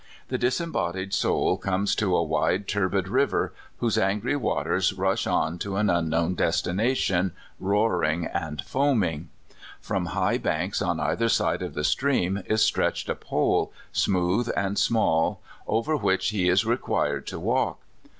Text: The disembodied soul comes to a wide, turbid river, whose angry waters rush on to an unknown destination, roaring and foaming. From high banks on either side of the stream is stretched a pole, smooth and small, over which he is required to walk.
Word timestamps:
The 0.29 0.39
disembodied 0.39 1.13
soul 1.13 1.57
comes 1.57 1.93
to 1.97 2.15
a 2.17 2.23
wide, 2.23 2.67
turbid 2.67 3.07
river, 3.07 3.53
whose 3.77 3.99
angry 3.99 4.35
waters 4.35 4.93
rush 4.93 5.27
on 5.27 5.59
to 5.59 5.75
an 5.75 5.91
unknown 5.91 6.33
destination, 6.33 7.33
roaring 7.59 8.25
and 8.25 8.63
foaming. 8.63 9.29
From 9.79 10.07
high 10.07 10.39
banks 10.39 10.81
on 10.81 10.99
either 10.99 11.29
side 11.29 11.61
of 11.61 11.75
the 11.75 11.83
stream 11.83 12.41
is 12.47 12.63
stretched 12.63 13.09
a 13.09 13.15
pole, 13.15 13.71
smooth 13.91 14.49
and 14.57 14.79
small, 14.79 15.39
over 15.67 15.95
which 15.95 16.29
he 16.29 16.49
is 16.49 16.65
required 16.65 17.27
to 17.27 17.39
walk. 17.39 17.79